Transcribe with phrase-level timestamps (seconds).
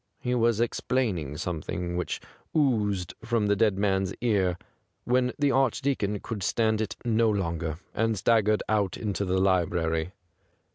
[0.19, 2.19] He was explaining something which
[2.57, 4.57] oozed from the dead man's ear,
[5.03, 10.13] when the Arch deacon could stand it no longer, and staggered out into the library.